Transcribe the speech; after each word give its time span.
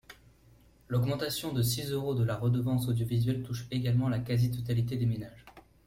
L’augmentation 0.89 1.53
de 1.53 1.61
six 1.61 1.91
euros 1.91 2.15
de 2.15 2.23
la 2.23 2.35
redevance 2.35 2.87
audiovisuelle 2.87 3.43
touche 3.43 3.67
également 3.69 4.09
la 4.09 4.17
quasi-totalité 4.17 4.97
des 4.97 5.05
ménages. 5.05 5.45